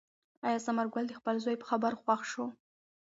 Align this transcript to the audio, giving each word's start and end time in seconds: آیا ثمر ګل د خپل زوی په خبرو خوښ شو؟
آیا 0.47 0.59
ثمر 0.65 0.85
ګل 0.93 1.05
د 1.09 1.13
خپل 1.19 1.35
زوی 1.43 1.55
په 1.59 1.65
خبرو 1.71 2.01
خوښ 2.03 2.21
شو؟ 2.31 2.45